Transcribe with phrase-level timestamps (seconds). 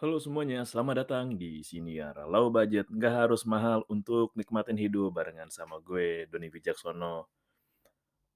[0.00, 2.88] Halo semuanya, selamat datang di Siniar Low Budget.
[2.88, 7.28] Nggak harus mahal untuk nikmatin hidup barengan sama gue, Doni Wijaksono.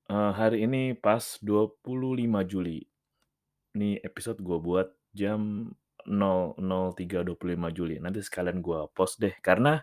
[0.05, 1.81] Uh, hari ini pas 25
[2.45, 2.85] Juli.
[3.81, 5.73] Ini episode gue buat jam
[6.05, 7.33] 003.25
[7.73, 7.97] Juli.
[7.97, 9.81] Nanti sekalian gue post deh, karena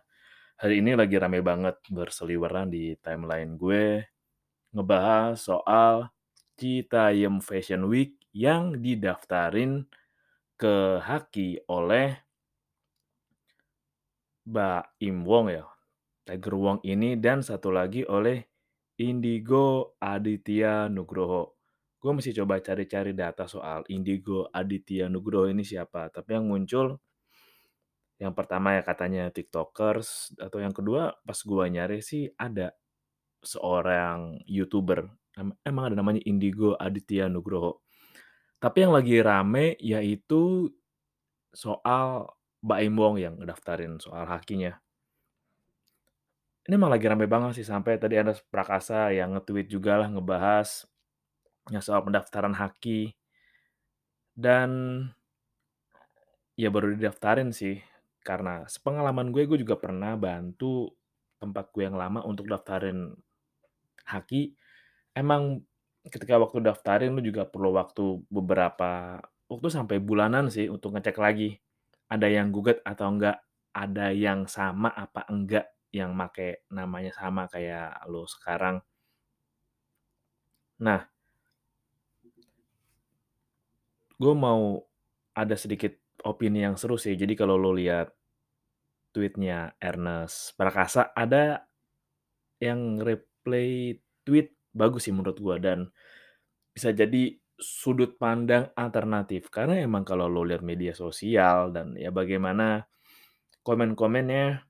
[0.62, 4.06] hari ini lagi rame banget berseliweran di timeline gue
[4.70, 6.14] ngebahas soal
[6.62, 9.90] Citayam Fashion Week yang didaftarin
[10.62, 12.14] ke Haki oleh
[15.02, 15.66] Im Wong ya.
[16.22, 18.46] Tiger Wong ini dan satu lagi oleh
[19.02, 21.58] Indigo Aditya Nugroho.
[21.98, 26.14] Gue mesti coba cari-cari data soal Indigo Aditya Nugroho ini siapa.
[26.14, 27.02] Tapi yang muncul
[28.22, 32.70] yang pertama ya katanya TikTokers atau yang kedua pas gue nyari sih ada
[33.42, 35.10] seorang YouTuber.
[35.66, 37.82] Emang ada namanya Indigo Aditya Nugroho.
[38.62, 40.70] Tapi yang lagi rame yaitu
[41.50, 42.30] soal
[42.62, 44.78] Baim Wong yang ngedaftarin soal hakinya.
[46.70, 50.86] Ini emang lagi rame banget sih sampai tadi ada Prakasa yang nge-tweet juga lah ngebahas
[51.74, 53.18] ya soal pendaftaran haki.
[54.38, 54.70] Dan
[56.54, 57.82] ya baru didaftarin sih
[58.22, 60.94] karena sepengalaman gue gue juga pernah bantu
[61.42, 63.10] tempat gue yang lama untuk daftarin
[64.06, 64.54] haki.
[65.18, 65.66] Emang
[66.10, 71.62] ketika waktu daftarin lu juga perlu waktu beberapa waktu sampai bulanan sih untuk ngecek lagi
[72.12, 73.40] ada yang gugat atau enggak,
[73.72, 78.84] ada yang sama apa enggak yang make namanya sama kayak lo sekarang.
[80.84, 81.08] Nah,
[84.20, 84.84] gue mau
[85.32, 85.96] ada sedikit
[86.28, 87.16] opini yang seru sih.
[87.16, 88.12] Jadi kalau lo lihat
[89.16, 91.64] tweetnya Ernest Prakasa, ada
[92.60, 95.80] yang replay tweet bagus sih menurut gue dan
[96.72, 99.54] bisa jadi sudut pandang alternatif.
[99.54, 102.90] Karena emang kalau lo lihat media sosial dan ya bagaimana
[103.62, 104.66] komen-komennya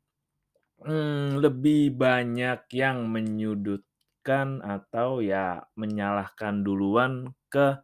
[0.84, 7.80] hmm, lebih banyak yang menyudutkan atau ya menyalahkan duluan ke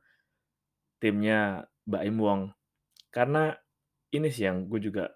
[1.00, 2.42] timnya Mbak Im Wong.
[3.14, 3.56] Karena
[4.12, 5.08] ini sih yang gue juga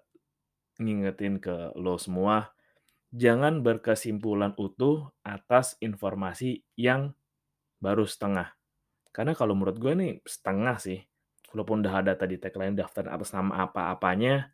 [0.80, 2.48] ngingetin ke lo semua
[3.12, 7.12] jangan berkesimpulan utuh atas informasi yang
[7.78, 8.56] baru setengah.
[9.12, 11.00] Karena kalau menurut gue nih setengah sih.
[11.52, 14.48] Walaupun udah ada tadi tagline daftar atas nama apa-apanya,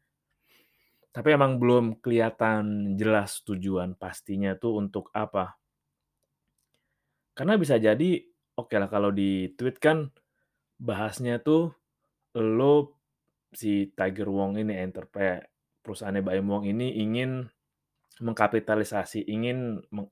[1.14, 5.54] tapi emang belum kelihatan jelas tujuan pastinya tuh untuk apa.
[7.38, 8.18] Karena bisa jadi,
[8.58, 10.10] oke okay lah kalau di tweet kan
[10.82, 11.70] bahasnya tuh
[12.34, 12.98] lo
[13.54, 15.46] si Tiger Wong ini enterprise
[15.86, 17.46] perusahaannya Baim Wong ini ingin
[18.20, 20.08] mengkapitalisasi, ingin meng,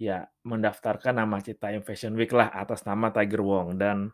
[0.00, 3.76] ya mendaftarkan nama Citayam Fashion Week lah atas nama Tiger Wong.
[3.76, 4.08] Dan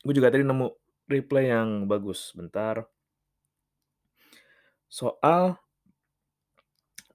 [0.00, 0.66] gue juga tadi nemu
[1.10, 2.86] replay yang bagus bentar.
[4.90, 5.58] Soal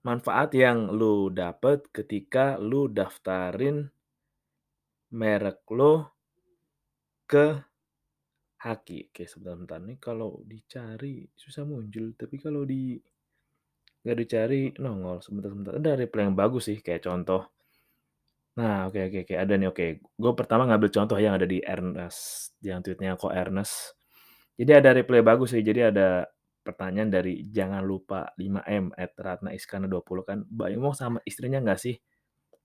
[0.04, 3.90] manfaat yang lu dapet ketika lu daftarin
[5.16, 6.14] merek lo
[7.26, 7.58] ke
[8.66, 9.14] Haki.
[9.14, 12.98] Oke, sebentar-bentar nih kalau dicari susah muncul, tapi kalau di
[14.06, 15.82] nggak dicari nongol sebentar-sebentar.
[15.82, 17.50] Ada reply yang bagus sih kayak contoh.
[18.62, 19.86] Nah oke oke oke ada nih oke.
[20.14, 23.98] Gue pertama ngambil contoh yang ada di Ernest yang tweetnya kok Ernest.
[24.62, 26.30] Jadi ada reply bagus sih jadi ada
[26.62, 30.38] pertanyaan dari jangan lupa 5M at Ratna Iskana 20 kan.
[30.54, 31.98] Mbak Imo sama istrinya nggak sih?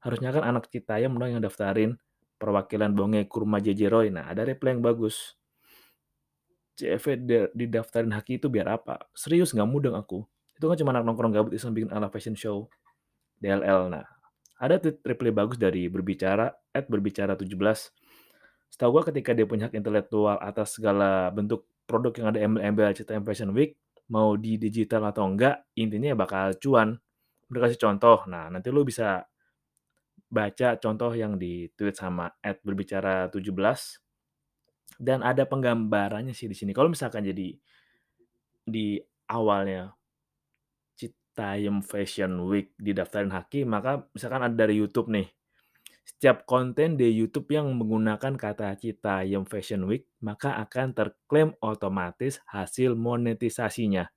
[0.04, 1.96] Harusnya kan anak Citayam dong yang daftarin
[2.36, 4.12] perwakilan Bonge Kurma JJ Roy.
[4.12, 5.40] Nah ada reply yang bagus.
[6.76, 7.16] CV
[7.56, 9.08] didaftarin Haki itu biar apa?
[9.16, 10.28] Serius nggak mudeng aku
[10.60, 12.68] itu kan cuma anak nongkrong gabut iseng bikin ala fashion show
[13.40, 13.88] DLL.
[13.88, 14.04] Nah,
[14.60, 17.48] ada tweet reply bagus dari berbicara at berbicara 17.
[18.68, 23.16] Setahu gue ketika dia punya hak intelektual atas segala bentuk produk yang ada embel-embel cerita
[23.24, 23.80] Fashion Week,
[24.12, 27.00] mau di digital atau enggak, intinya bakal cuan.
[27.48, 29.24] Udah kasih contoh, nah nanti lu bisa
[30.30, 33.42] baca contoh yang di-tweet sama @berbicara17
[35.00, 36.70] dan ada penggambarannya sih di sini.
[36.70, 37.56] Kalau misalkan jadi
[38.62, 39.90] di awalnya
[41.40, 45.24] Citayam Fashion Week didaftarin Haki, maka misalkan ada dari YouTube nih.
[46.04, 52.92] Setiap konten di YouTube yang menggunakan kata Citayam Fashion Week, maka akan terklaim otomatis hasil
[52.92, 54.12] monetisasinya.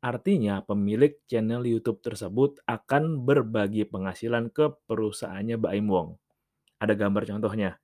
[0.00, 6.16] Artinya, pemilik channel YouTube tersebut akan berbagi penghasilan ke perusahaannya Baim Wong.
[6.80, 7.76] Ada gambar contohnya.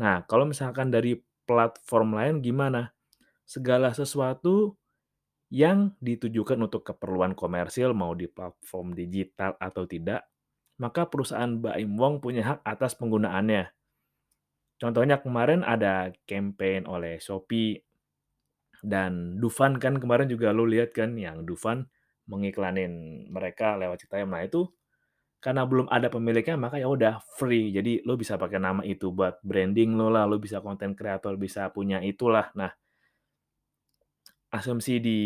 [0.00, 2.96] Nah, kalau misalkan dari platform lain gimana?
[3.44, 4.80] Segala sesuatu
[5.48, 10.28] yang ditujukan untuk keperluan komersil mau di platform digital atau tidak,
[10.76, 13.72] maka perusahaan Baim Wong punya hak atas penggunaannya.
[14.78, 17.82] Contohnya kemarin ada campaign oleh Shopee
[18.84, 21.90] dan Dufan kan kemarin juga lo lihat kan yang Dufan
[22.30, 24.30] mengiklanin mereka lewat Citayam.
[24.30, 24.70] Nah itu
[25.38, 27.74] karena belum ada pemiliknya maka ya udah free.
[27.74, 31.66] Jadi lo bisa pakai nama itu buat branding lo lah, lo bisa konten kreator, bisa
[31.74, 32.54] punya itulah.
[32.54, 32.70] Nah,
[34.52, 35.20] asumsi di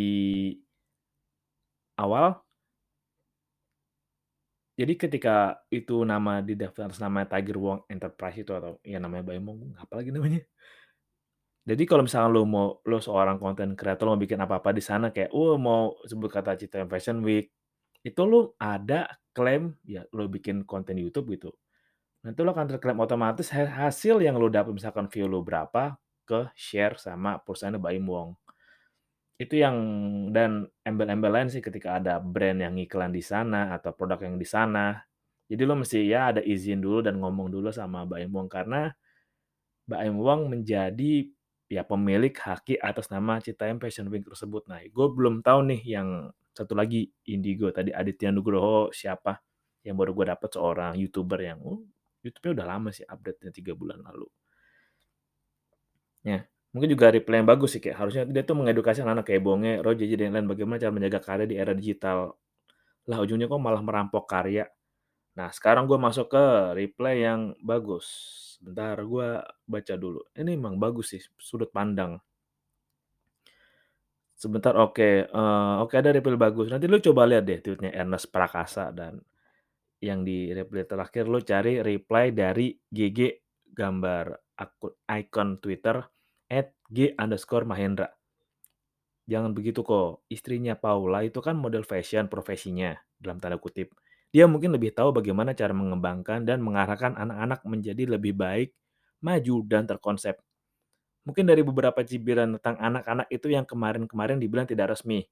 [1.98, 2.42] awal
[4.72, 9.44] jadi ketika itu nama di daftar nama Tiger Wong Enterprise itu atau ya namanya Baim
[9.44, 10.40] Wong, apa lagi namanya?
[11.62, 15.30] Jadi kalau misalnya lo mau lo seorang konten kreator mau bikin apa-apa di sana kayak,
[15.30, 17.54] oh mau sebut kata Citayam Fashion Week,
[18.02, 21.54] itu lo ada klaim, ya lo bikin konten YouTube gitu.
[22.26, 25.94] Nanti lo akan terklaim otomatis hasil yang lo dapat misalkan view lo berapa,
[26.26, 28.34] ke-share sama perusahaan Baim Wong.
[29.42, 29.76] Itu yang
[30.30, 34.46] dan embel-embel lain sih ketika ada brand yang iklan di sana atau produk yang di
[34.46, 35.02] sana.
[35.50, 38.94] Jadi lo mesti ya ada izin dulu dan ngomong dulu sama Baim Wong karena
[39.90, 41.26] Baim Wong menjadi
[41.66, 44.62] ya pemilik haki atas nama Citayam Fashion Week tersebut.
[44.70, 49.42] Nah, gue belum tahu nih yang satu lagi Indigo tadi Aditya Nugroho siapa
[49.82, 51.82] yang baru gue dapat seorang youtuber yang oh,
[52.22, 54.28] YouTube-nya udah lama sih update-nya tiga bulan lalu.
[56.22, 59.72] Ya, mungkin juga reply yang bagus sih kayak harusnya dia tuh mengedukasi anak-anak kayak Bonge,
[59.84, 62.32] Roger dan lain bagaimana cara menjaga karya di era digital.
[63.08, 64.64] Lah ujungnya kok malah merampok karya.
[65.32, 66.44] Nah, sekarang gue masuk ke
[66.76, 68.06] reply yang bagus.
[68.60, 69.28] Bentar, gue
[69.64, 70.20] baca dulu.
[70.36, 72.20] Ini emang bagus sih, sudut pandang.
[74.36, 75.28] Sebentar, oke.
[75.32, 76.68] Uh, oke, ada reply bagus.
[76.68, 79.20] Nanti lu coba lihat deh tweetnya Ernest Prakasa dan
[80.02, 83.18] yang di reply terakhir lu cari reply dari GG
[83.70, 86.02] gambar akun icon Twitter
[86.52, 88.12] at G underscore Mahendra.
[89.24, 90.28] Jangan begitu kok.
[90.28, 93.96] Istrinya Paula itu kan model fashion profesinya, dalam tanda kutip.
[94.28, 98.76] Dia mungkin lebih tahu bagaimana cara mengembangkan dan mengarahkan anak-anak menjadi lebih baik,
[99.24, 100.36] maju, dan terkonsep.
[101.24, 105.24] Mungkin dari beberapa cibiran tentang anak-anak itu yang kemarin-kemarin dibilang tidak resmi.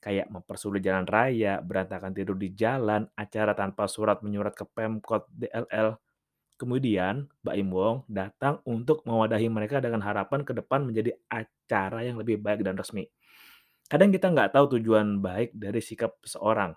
[0.00, 5.98] Kayak mempersulit jalan raya, berantakan tidur di jalan, acara tanpa surat menyurat ke Pemkot DLL.
[6.60, 12.36] Kemudian, Mbak Wong datang untuk mewadahi mereka dengan harapan ke depan menjadi acara yang lebih
[12.36, 13.08] baik dan resmi.
[13.88, 16.76] Kadang kita nggak tahu tujuan baik dari sikap seseorang.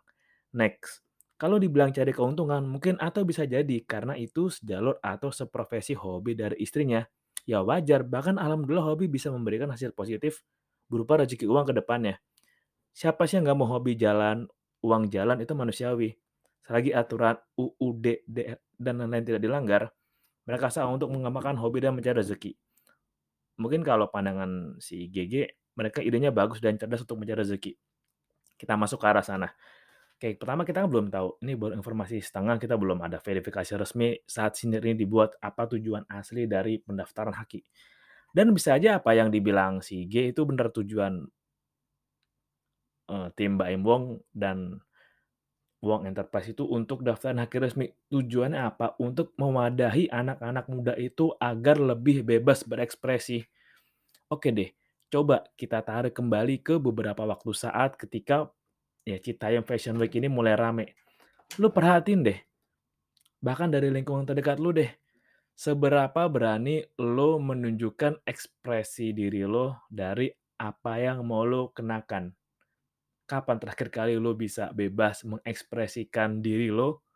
[0.55, 1.03] Next,
[1.35, 6.63] kalau dibilang cari keuntungan, mungkin atau bisa jadi karena itu sejalur atau seprofesi hobi dari
[6.63, 7.03] istrinya.
[7.43, 10.47] Ya wajar, bahkan alhamdulillah hobi bisa memberikan hasil positif
[10.87, 12.23] berupa rezeki uang ke depannya.
[12.95, 14.47] Siapa sih yang nggak mau hobi jalan,
[14.79, 16.22] uang jalan itu manusiawi.
[16.63, 18.23] Selagi aturan UUD
[18.79, 19.83] dan lain-lain tidak dilanggar,
[20.47, 22.51] mereka sah untuk mengembangkan hobi dan mencari rezeki.
[23.59, 27.75] Mungkin kalau pandangan si GG, mereka idenya bagus dan cerdas untuk mencari rezeki.
[28.55, 29.51] Kita masuk ke arah sana.
[30.15, 34.55] Oke, pertama kita belum tahu, ini baru informasi setengah, kita belum ada verifikasi resmi saat
[34.55, 37.59] sinir ini dibuat, apa tujuan asli dari pendaftaran haki.
[38.31, 41.27] Dan bisa aja apa yang dibilang si G itu benar tujuan
[43.11, 44.79] uh, tim Mbak Wong dan
[45.83, 47.91] Wong Enterprise itu untuk daftaran haki resmi.
[48.07, 48.95] Tujuannya apa?
[49.03, 53.43] Untuk memadahi anak-anak muda itu agar lebih bebas berekspresi.
[54.31, 54.71] Oke deh,
[55.11, 58.47] coba kita tarik kembali ke beberapa waktu saat ketika
[59.03, 60.95] ya Citayam Fashion Week ini mulai rame.
[61.59, 62.39] Lu perhatiin deh,
[63.43, 64.87] bahkan dari lingkungan terdekat lu deh,
[65.51, 70.31] seberapa berani lo menunjukkan ekspresi diri lo dari
[70.63, 72.31] apa yang mau lo kenakan.
[73.23, 77.07] Kapan terakhir kali lo bisa bebas mengekspresikan diri lo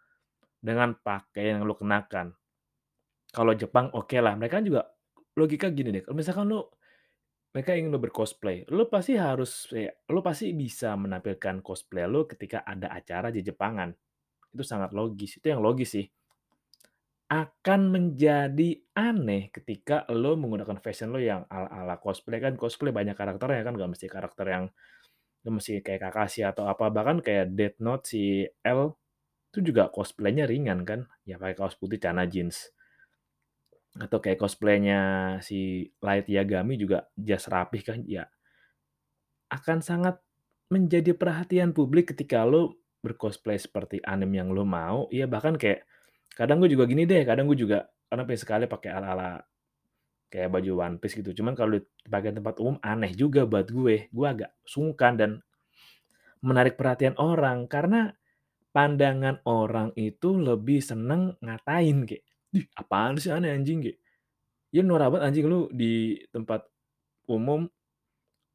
[0.57, 2.31] dengan pakaian yang lo kenakan?
[3.27, 4.87] Kalau Jepang oke okay lah, mereka juga
[5.37, 6.73] logika gini deh, kalau misalkan lo
[7.51, 12.61] mereka ingin lo bercosplay, lo pasti harus ya, lo pasti bisa menampilkan cosplay lo ketika
[12.61, 13.89] ada acara di Jepangan.
[14.53, 16.05] Itu sangat logis, itu yang logis sih.
[17.27, 23.67] Akan menjadi aneh ketika lo menggunakan fashion lo yang ala-ala cosplay kan cosplay banyak karakternya
[23.67, 24.65] kan gak mesti karakter yang
[25.45, 28.95] Lu mesti kayak Kakashi atau apa, bahkan kayak Death Note si L
[29.53, 32.69] itu juga cosplay-nya ringan kan, ya pakai kaos putih, celana jeans.
[33.97, 34.99] Atau kayak cosplay-nya
[35.41, 38.29] si Light Yagami juga jas rapih kan, ya
[39.47, 40.19] akan sangat
[40.67, 45.87] menjadi perhatian publik ketika lu bercosplay seperti anime yang lu mau, ya bahkan kayak
[46.35, 49.39] kadang gue juga gini deh, kadang gue juga kadang pengen sekali pakai ala-ala
[50.31, 54.11] kayak baju One Piece gitu, cuman kalau di bagian tempat umum aneh juga buat gue,
[54.11, 55.31] gue agak sungkan dan
[56.45, 58.13] menarik perhatian orang, karena
[58.75, 62.23] pandangan orang itu lebih seneng ngatain kayak,
[62.55, 63.99] "Ih, apaan sih aneh anjing," kayak,
[64.75, 66.67] "Ya norak banget anjing lu di tempat
[67.29, 67.67] umum,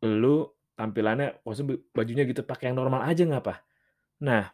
[0.05, 3.63] lu tampilannya maksudnya bajunya gitu, pakai yang normal aja ngapa?"
[4.25, 4.51] Nah,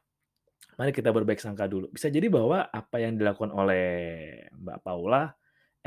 [0.81, 1.91] mari kita berbaik sangka dulu.
[1.93, 3.87] Bisa jadi bahwa apa yang dilakukan oleh
[4.55, 5.33] Mbak Paula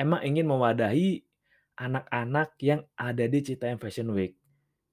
[0.02, 1.22] emang ingin mewadahi
[1.78, 4.34] anak-anak yang ada di Citayam Fashion Week.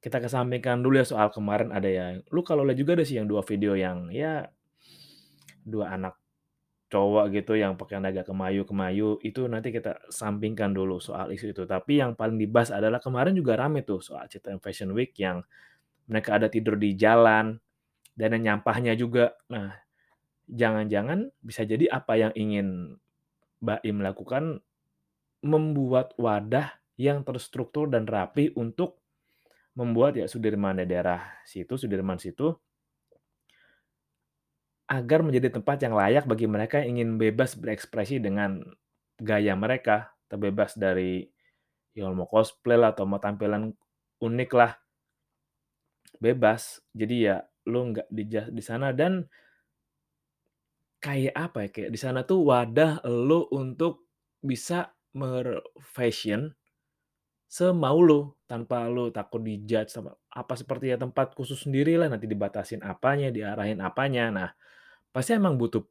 [0.04, 3.26] Kita kesampingkan dulu ya soal kemarin ada yang lu kalau lihat juga ada sih yang
[3.26, 4.46] 2 video yang ya
[5.64, 6.14] 2 anak
[6.88, 11.68] cowok gitu yang pakaian agak kemayu-kemayu, itu nanti kita sampingkan dulu soal isu itu.
[11.68, 15.44] Tapi yang paling dibahas adalah kemarin juga rame tuh soal Citayam Fashion Week yang
[16.08, 17.60] mereka ada tidur di jalan,
[18.16, 19.36] dan yang nyampahnya juga.
[19.52, 19.76] Nah,
[20.48, 22.96] jangan-jangan bisa jadi apa yang ingin
[23.60, 24.44] Mbak Im lakukan,
[25.44, 28.98] membuat wadah yang terstruktur dan rapi untuk
[29.78, 32.58] membuat ya Sudirman daerah situ, Sudirman situ
[34.88, 38.64] agar menjadi tempat yang layak bagi mereka yang ingin bebas berekspresi dengan
[39.20, 41.28] gaya mereka, terbebas dari
[41.92, 43.68] ya mau cosplay lah atau mau tampilan
[44.24, 44.72] unik lah.
[46.18, 46.80] Bebas.
[46.96, 49.28] Jadi ya lu nggak dija di sana dan
[51.04, 54.08] kayak apa ya, kayak di sana tuh wadah lu untuk
[54.40, 56.52] bisa mer-fashion
[57.48, 62.84] semau lu, tanpa lu takut di-judge sama apa seperti ya tempat khusus sendirilah, nanti dibatasin
[62.84, 64.28] apanya, diarahin apanya.
[64.32, 64.50] Nah,
[65.14, 65.84] pasti emang butuh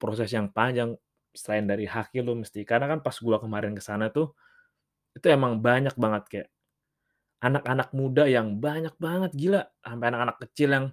[0.00, 0.96] proses yang panjang
[1.36, 4.32] selain dari haki lu mesti karena kan pas gua kemarin ke sana tuh,
[5.16, 6.48] itu emang banyak banget kayak
[7.44, 10.86] anak-anak muda yang banyak banget, gila, sampai anak-anak kecil yang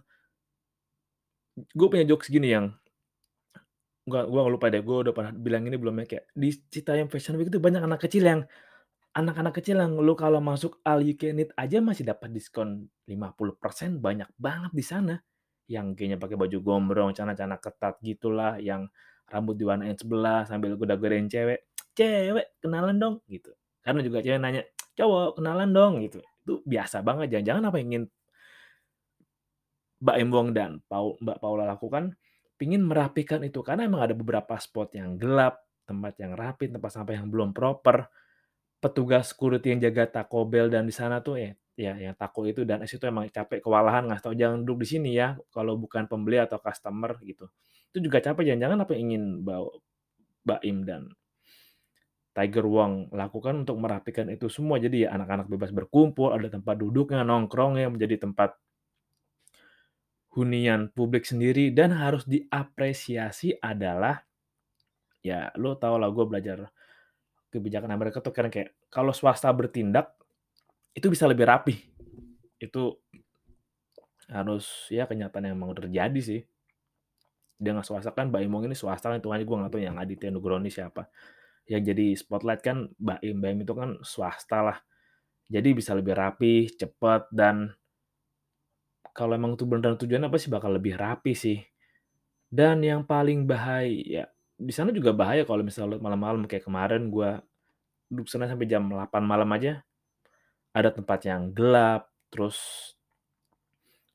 [1.78, 2.74] gue punya jokes gini yang
[4.08, 7.36] gua gua lupa deh, gua udah pernah bilang ini belum ya, kayak di Citayam Fashion
[7.40, 8.42] Week itu banyak anak kecil yang
[9.14, 14.02] anak-anak kecil yang lu kalau masuk all you can eat aja masih dapat diskon 50%,
[14.02, 15.16] banyak banget di sana.
[15.70, 18.90] Yang kayaknya pakai baju gombrong, celana-celana ketat gitulah, yang
[19.30, 23.54] rambut diwarnain sebelah sambil goda-godain cewek, "Cewek, kenalan dong," gitu.
[23.86, 24.64] Karena juga cewek nanya,
[24.98, 26.20] "Cowok, kenalan dong," gitu.
[26.44, 28.06] Itu biasa banget, jangan-jangan apa yang ingin
[30.04, 32.12] Mbak Im Wong dan Pau Mbak Paula lakukan,
[32.64, 37.20] pingin merapikan itu, karena emang ada beberapa spot yang gelap, tempat yang rapi, tempat sampah
[37.20, 38.08] yang belum proper,
[38.80, 42.62] petugas security yang jaga Taco Bell dan di sana tuh ya ya yang taco itu
[42.70, 46.06] dan es itu emang capek kewalahan ngasih tahu, "Jangan duduk di sini ya, kalau bukan
[46.06, 47.50] pembeli atau customer," gitu.
[47.92, 49.66] Itu juga capek, jangan-jangan apa yang ingin baw
[50.46, 51.04] Mbak Im dan
[52.34, 54.82] Tiger Wong lakukan untuk merapikan itu semua.
[54.82, 58.58] Jadi ya anak-anak bebas berkumpul, ada tempat duduknya, nongkrongnya, menjadi tempat
[60.34, 64.22] hunian publik sendiri dan harus diapresiasi adalah
[65.22, 66.58] ya lu tahulah gue belajar
[67.54, 70.18] kebijakan Amerika tuh karena kayak kalau swasta bertindak
[70.98, 71.76] itu bisa lebih rapi.
[72.58, 72.98] Itu
[74.30, 76.42] harus ya kenyataan yang emang terjadi sih.
[77.58, 80.34] Dengan swasta kan Mbak Im Wong ini swasta kan hitungannya gue nggak tahu yang Aditya
[80.34, 81.10] Nugroho ini siapa.
[81.70, 84.78] Yang jadi spotlight kan Mbak Im itu kan swasta lah.
[85.46, 87.70] Jadi bisa lebih rapi, cepat dan
[89.16, 91.62] kalau emang itu beneran tujuannya pasti bakal lebih rapi sih.
[92.50, 97.42] Dan yang paling bahaya di sana juga bahaya kalau misalnya malam-malam kayak kemarin gua
[98.10, 99.82] duduk sana sampai jam 8 malam aja,
[100.74, 102.58] ada tempat yang gelap, terus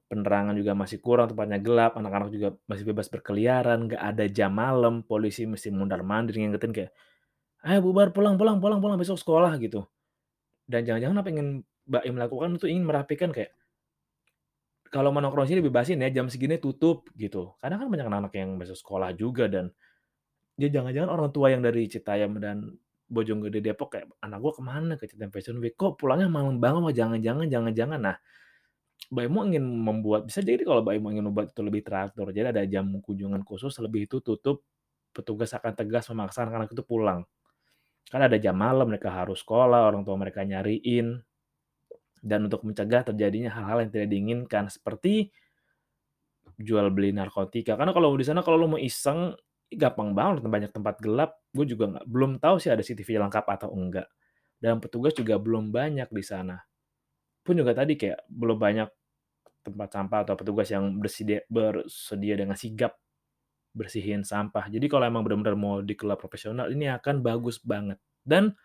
[0.09, 5.05] penerangan juga masih kurang, tempatnya gelap, anak-anak juga masih bebas berkeliaran, nggak ada jam malam,
[5.05, 6.91] polisi mesti mondar-mandir ngingetin kayak,
[7.67, 9.85] "Ayo bubar, pulang pulang pulang pulang, besok sekolah," gitu.
[10.69, 11.51] Dan jangan-jangan apa yang ingin
[11.89, 13.53] Mbak Im lakukan itu ingin merapikan kayak
[14.93, 17.55] kalau mau nongkrong sini bebasin ya, jam segini tutup, gitu.
[17.61, 19.71] Karena kan banyak anak-anak yang besok sekolah juga dan
[20.59, 22.75] ya jangan-jangan orang tua yang dari Citayam dan
[23.09, 25.75] Bojonggede, Depok kayak, "Anak gua ke mana ke Citayam Fashion Week?
[25.79, 26.81] Kok pulangnya malam banget?
[26.85, 28.17] Wah jangan-jangan jangan-jangan." Nah,
[29.13, 32.53] Mbak Im ingin membuat bisa jadi kalau Mbak Im ingin membuat itu lebih teratur, jadi
[32.53, 34.65] ada jam kunjungan khusus, lebih itu tutup,
[35.17, 37.25] petugas akan tegas memaksa anak-anak itu pulang.
[38.11, 41.21] Karena ada jam malam, mereka harus sekolah, orang tua mereka nyariin.
[42.21, 45.31] Dan untuk mencegah terjadinya hal-hal yang tidak diinginkan, seperti
[46.59, 47.79] jual beli narkotika.
[47.79, 49.33] Karena kalau di sana kalau lu mau iseng,
[49.69, 53.71] gampang banget banyak tempat gelap, gue juga nggak belum tahu sih ada CCTV lengkap atau
[53.73, 54.09] enggak.
[54.59, 56.59] Dan petugas juga belum banyak di sana.
[57.47, 58.89] Pun juga tadi kayak belum banyak
[59.63, 62.97] tempat sampah atau petugas yang bersedia bersedia dengan sigap
[63.77, 64.67] bersihin sampah.
[64.67, 68.01] Jadi kalau emang benar-benar mau dikelola profesional, ini akan bagus banget.
[68.27, 68.57] Dan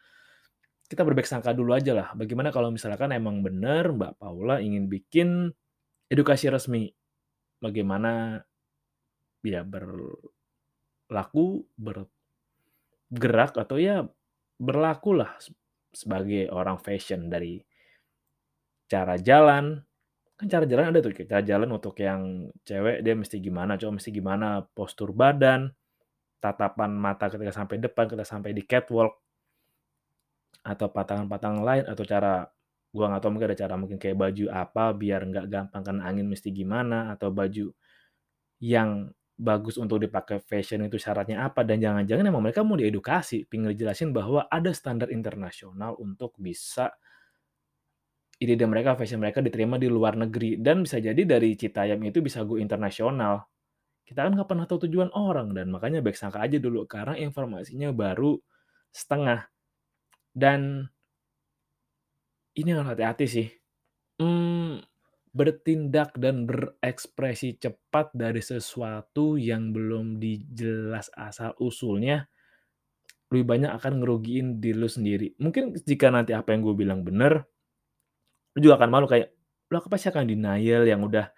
[0.87, 2.11] kita berbaik sangka dulu aja lah.
[2.13, 5.51] Bagaimana kalau misalkan emang benar Mbak Paula ingin bikin
[6.11, 6.91] edukasi resmi,
[7.63, 8.43] bagaimana
[9.43, 14.07] ya berlaku, bergerak atau ya
[14.59, 15.39] berlakulah
[15.93, 17.63] sebagai orang fashion dari
[18.89, 19.81] cara jalan,
[20.37, 24.11] kan cara jalan ada tuh, cara jalan untuk yang cewek dia mesti gimana, cowok mesti
[24.11, 25.71] gimana, postur badan,
[26.43, 29.22] tatapan mata ketika sampai depan, ketika sampai di catwalk,
[30.65, 32.47] atau patangan-patangan lain, atau cara
[32.95, 36.27] gua nggak tahu mungkin ada cara mungkin kayak baju apa biar nggak gampang kena angin
[36.31, 37.71] mesti gimana, atau baju
[38.63, 43.73] yang bagus untuk dipakai fashion itu syaratnya apa, dan jangan-jangan emang mereka mau diedukasi, pengen
[43.75, 46.93] dijelasin bahwa ada standar internasional untuk bisa
[48.41, 50.57] ide-ide mereka, fashion mereka diterima di luar negeri.
[50.59, 53.45] Dan bisa jadi dari Citayam itu bisa go internasional.
[54.07, 57.89] Kita kan nggak pernah tahu tujuan orang, dan makanya baik sangka aja dulu, karena informasinya
[57.95, 58.37] baru
[58.93, 59.52] setengah.
[60.33, 60.89] Dan
[62.57, 63.47] ini harus hati-hati sih.
[64.21, 64.81] Mmm,
[65.33, 72.29] bertindak dan berekspresi cepat dari sesuatu yang belum dijelas asal-usulnya,
[73.33, 75.33] lebih banyak akan ngerugiin diri lu sendiri.
[75.41, 77.41] Mungkin jika nanti apa yang gue bilang bener,
[78.53, 79.33] lu juga akan malu kayak,
[79.73, 81.33] lu pasti akan denial yang udah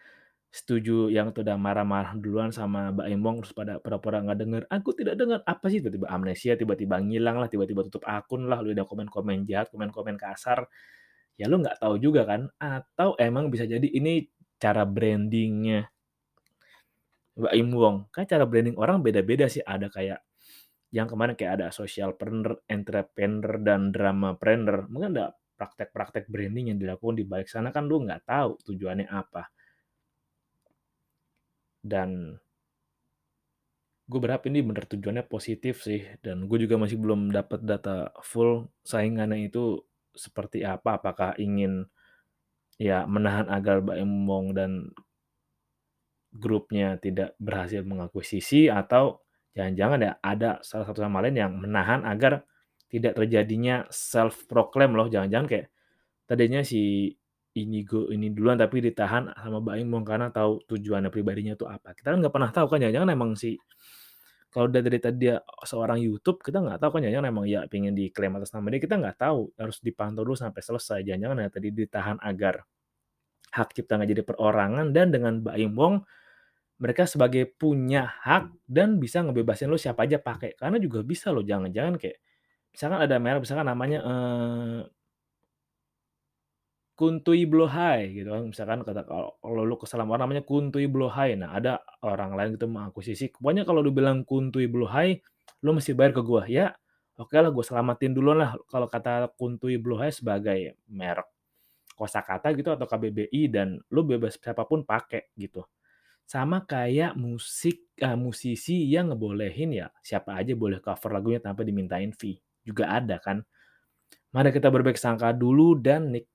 [0.55, 5.19] setuju, yang udah marah-marah duluan sama Mbak Embong, terus pada pura-pura nggak denger, "Aku tidak
[5.19, 9.43] dengar." Apa sih tiba-tiba amnesia, tiba-tiba ngilang lah, tiba-tiba tutup akun lah, lu udah komen-komen
[9.43, 10.63] jahat, komen-komen kasar,
[11.35, 12.47] ya lu nggak tahu juga kan.
[12.55, 15.91] Atau emang bisa jadi ini cara branding-nya
[17.35, 17.97] Mbak Im Wong.
[18.15, 20.23] Kan cara branding orang beda-beda sih, ada kayak
[20.95, 24.87] yang kemarin kayak ada socialpreneur, entrepreneur, dan dramapreneur.
[24.87, 29.51] Mungkin ada praktek-praktek branding yang dilakukan di balik sana kan lu nggak tahu tujuannya apa.
[31.85, 32.41] Dan
[34.09, 38.69] gue berharap ini bener tujuannya positif sih, dan gue juga masih belum dapat data full
[38.81, 39.81] saingannya itu
[40.13, 41.85] seperti apa, apakah ingin
[42.81, 44.89] ya menahan agar Wong dan
[46.35, 49.23] grupnya tidak berhasil mengakuisisi atau
[49.55, 52.43] jangan-jangan ya ada salah satu sama lain yang menahan agar
[52.91, 55.67] tidak terjadinya self proclaim loh, jangan-jangan kayak
[56.29, 57.09] tadinya si
[57.55, 61.95] Inigo ini duluan tapi ditahan sama Mbak Im Wong karena tahu tujuannya pribadinya itu apa.
[61.95, 63.55] Kita kan nggak pernah tahu kan, jangan-jangan emang si
[64.51, 65.35] kalau dari tadi dia
[65.67, 68.95] seorang YouTube, kita nggak tahu kan jangan-jangan emang ya pengen diklaim atas nama dia, kita
[68.99, 70.99] nggak tahu, harus dipantau dulu sampai selesai.
[71.03, 72.63] Jangan-jangan ya tadi ditahan agar
[73.55, 75.95] hak cipta nggak jadi perorangan dan dengan Mbak Im Wong,
[76.79, 80.55] mereka sebagai punya hak dan bisa ngebebasin lu siapa aja pakai.
[80.59, 82.19] Karena juga bisa loh, jangan-jangan kayak
[82.75, 84.81] misalkan ada merek misalkan namanya, eee
[86.95, 89.35] Kuntui Blohai gitu kan, misalkan kata kalau
[89.67, 93.83] lu kesel sama orang namanya Kuntui Blohai, nah ada orang lain gitu mengakuisisi, "Pokoknya kalau
[93.83, 95.19] lu bilang Kuntui Blohai,
[95.59, 96.71] lu mesti bayar ke gua." Ya,
[97.19, 101.27] oke lah gue selamatin duluan lah kalau kata Kuntui Blohai sebagai merek
[101.95, 105.63] kosakata gitu atau KBBI dan lu bebas siapa pun pakai gitu.
[106.25, 112.11] Sama kayak musik eee, musisi yang ngebolehin ya siapa aja boleh cover lagunya tanpa dimintain
[112.15, 113.43] fee, juga ada kan.
[114.35, 116.25] Mari kita berbaik sangka dulu dan nik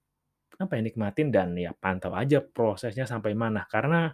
[0.61, 4.13] apa ya, nikmatin dan ya pantau aja prosesnya sampai mana, karena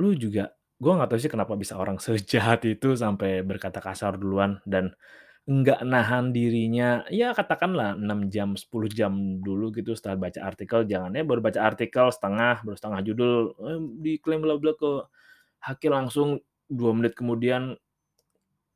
[0.00, 4.58] lu juga gue nggak tahu sih kenapa bisa orang sejahat itu sampai berkata kasar duluan
[4.64, 4.92] dan
[5.50, 11.10] nggak nahan dirinya, ya katakanlah 6 jam, 10 jam dulu gitu setelah baca artikel, jangan
[11.18, 16.38] ya baru baca artikel setengah, baru setengah judul, eee, diklaim bla bla ke langsung
[16.70, 17.74] 2 menit kemudian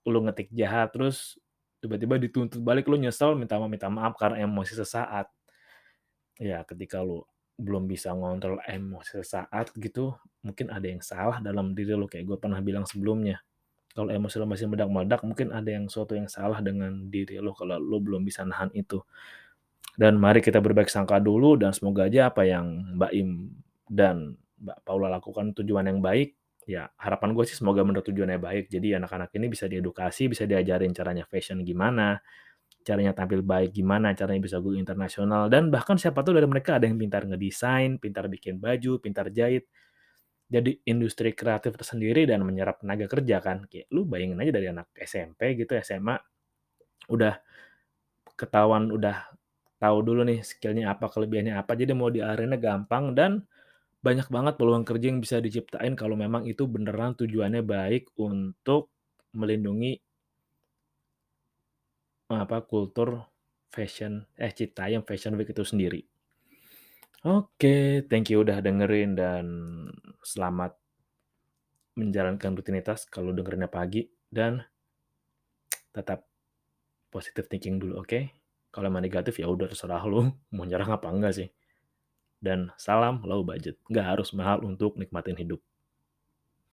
[0.05, 1.41] lu ngetik jahat, terus
[1.85, 5.29] tiba-tiba dituntut balik, lu nyesel minta maaf minta maaf karena emosi sesaat.
[6.41, 7.21] Ya ketika lu
[7.61, 12.39] belum bisa ngontrol emosi sesaat gitu, mungkin ada yang salah dalam diri lu, kayak gue
[12.41, 13.45] pernah bilang sebelumnya.
[13.93, 17.79] Kalau emosi lu masih meledak-meledak, mungkin ada yang suatu yang salah dengan diri lu kalau
[17.79, 18.99] lu belum bisa nahan itu.
[19.95, 23.31] Dan mari kita berbaik sangka dulu dan semoga aja apa yang Mbak Im
[23.87, 26.35] dan Mbak Paula lakukan tujuan yang baik,
[26.69, 28.65] ya harapan gue sih semoga bener tujuannya baik.
[28.73, 32.19] Jadi anak-anak ini bisa diedukasi, bisa diajarin caranya fashion gimana,
[32.85, 36.85] caranya tampil baik gimana, caranya bisa go internasional, dan bahkan siapa tahu dari mereka ada
[36.85, 39.67] yang pintar ngedesain, pintar bikin baju, pintar jahit.
[40.45, 43.65] Jadi industri kreatif tersendiri dan menyerap tenaga kerja kan.
[43.67, 46.21] Kayak lu bayangin aja dari anak SMP gitu, SMA,
[47.11, 47.41] udah
[48.37, 49.33] ketahuan, udah
[49.81, 53.45] tahu dulu nih skill-nya apa, kelebihannya apa, jadi mau diarahinnya gampang dan
[54.07, 58.83] banyak banget peluang kerja yang bisa diciptain kalau memang itu beneran tujuannya baik untuk
[59.39, 59.93] melindungi
[62.29, 63.09] apa, kultur
[63.75, 64.13] fashion
[64.45, 66.01] eh, Citayam Fashion Week itu sendiri.
[67.25, 69.47] Oke, thank you udah dengerin dan
[70.21, 70.77] selamat
[71.97, 74.61] menjalankan rutinitas kalau dengerinnya pagi dan
[75.95, 76.27] tetap
[77.15, 78.21] positive thinking dulu, oke?
[78.75, 81.49] Kalau emang negatif ya udah terserah lu mau nyerang apa enggak sih.
[82.47, 85.61] Dan salam low budget, nggak harus mahal untuk nikmatin hidup.